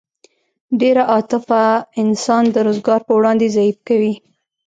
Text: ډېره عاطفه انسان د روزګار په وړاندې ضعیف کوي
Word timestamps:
ډېره 0.79 1.03
عاطفه 1.11 1.63
انسان 2.03 2.43
د 2.51 2.57
روزګار 2.67 3.01
په 3.07 3.13
وړاندې 3.19 3.53
ضعیف 3.55 3.77
کوي 3.87 4.13